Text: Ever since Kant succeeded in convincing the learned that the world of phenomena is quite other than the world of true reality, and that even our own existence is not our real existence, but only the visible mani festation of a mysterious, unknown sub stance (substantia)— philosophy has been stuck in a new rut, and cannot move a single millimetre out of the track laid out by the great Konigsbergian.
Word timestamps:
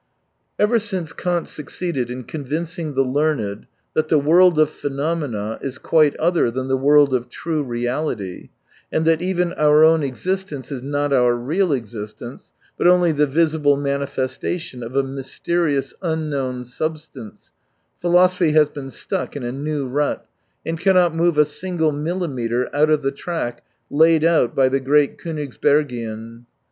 Ever 0.57 0.79
since 0.79 1.13
Kant 1.13 1.47
succeeded 1.47 2.09
in 2.09 2.23
convincing 2.23 2.95
the 2.95 3.03
learned 3.05 3.67
that 3.93 4.07
the 4.07 4.17
world 4.17 4.57
of 4.57 4.71
phenomena 4.71 5.59
is 5.61 5.77
quite 5.77 6.17
other 6.17 6.49
than 6.49 6.67
the 6.67 6.75
world 6.75 7.13
of 7.13 7.29
true 7.29 7.61
reality, 7.61 8.49
and 8.91 9.05
that 9.05 9.21
even 9.21 9.53
our 9.57 9.83
own 9.85 10.01
existence 10.01 10.71
is 10.71 10.81
not 10.81 11.13
our 11.13 11.35
real 11.35 11.71
existence, 11.71 12.51
but 12.79 12.87
only 12.87 13.11
the 13.11 13.27
visible 13.27 13.77
mani 13.77 14.07
festation 14.07 14.83
of 14.83 14.95
a 14.95 15.03
mysterious, 15.03 15.93
unknown 16.01 16.65
sub 16.65 16.97
stance 16.97 17.51
(substantia)— 17.51 17.53
philosophy 18.01 18.51
has 18.53 18.69
been 18.69 18.89
stuck 18.89 19.35
in 19.35 19.43
a 19.43 19.51
new 19.51 19.87
rut, 19.87 20.25
and 20.65 20.79
cannot 20.79 21.13
move 21.13 21.37
a 21.37 21.45
single 21.45 21.91
millimetre 21.91 22.75
out 22.75 22.89
of 22.89 23.03
the 23.03 23.11
track 23.11 23.63
laid 23.91 24.23
out 24.23 24.55
by 24.55 24.67
the 24.67 24.79
great 24.79 25.19
Konigsbergian. 25.19 26.45